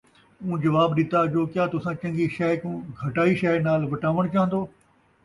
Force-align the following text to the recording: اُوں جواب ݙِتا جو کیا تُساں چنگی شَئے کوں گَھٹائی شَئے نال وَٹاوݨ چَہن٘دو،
اُوں 0.41 0.55
جواب 0.63 0.89
ݙِتا 0.97 1.19
جو 1.33 1.41
کیا 1.53 1.63
تُساں 1.71 1.95
چنگی 2.01 2.27
شَئے 2.35 2.55
کوں 2.61 2.75
گَھٹائی 2.99 3.33
شَئے 3.39 3.57
نال 3.67 3.81
وَٹاوݨ 3.91 4.23
چَہن٘دو، 4.33 4.61